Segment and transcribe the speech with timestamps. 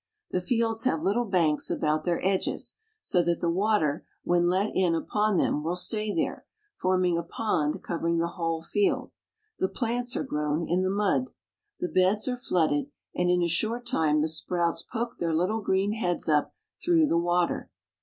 [0.31, 4.95] The fields have little banks about their edges, so that the water, when let in
[4.95, 6.43] upon them, will stay there,
[6.75, 9.11] forming a pond covering the whole field.
[9.59, 11.25] The plants are grown in the mud.
[11.79, 15.91] The beds are flooded, and in a short time the sprouts poke their little green
[15.93, 17.69] heads up through the water.